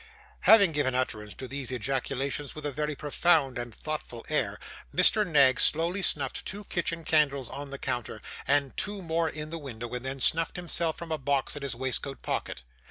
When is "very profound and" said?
2.71-3.71